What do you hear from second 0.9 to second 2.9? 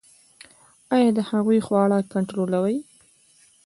ایا د هغوی خواړه کنټرولوئ؟